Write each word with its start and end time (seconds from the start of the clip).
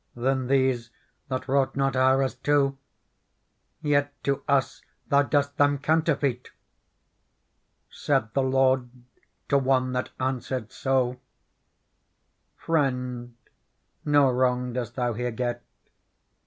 Than 0.15 0.47
these 0.47 0.89
that 1.27 1.47
wrought 1.47 1.75
not 1.75 1.93
houres 1.95 2.33
two; 2.33 2.75
Yet 3.83 4.11
to 4.23 4.41
us 4.47 4.81
thou 5.09 5.21
dost 5.21 5.57
them 5.57 5.77
counterfeit!' 5.77 6.49
Said 7.91 8.33
the 8.33 8.41
lord 8.41 8.89
to 9.49 9.59
one 9.59 9.91
that 9.91 10.09
answered 10.19 10.71
so:' 10.71 11.19
Friend, 12.65 13.35
no 14.03 14.31
wrong 14.31 14.73
dost 14.73 14.95
thou 14.95 15.13
here 15.13 15.29
get. 15.29 15.61